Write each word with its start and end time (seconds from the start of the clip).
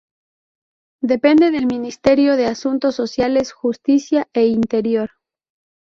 Depende 1.03 1.51
del 1.51 1.67
Ministerio 1.67 2.35
de 2.35 2.47
Asuntos 2.47 2.95
Sociales, 2.95 3.51
Justicia 3.53 4.27
e 4.33 4.47
Interior. 4.47 5.11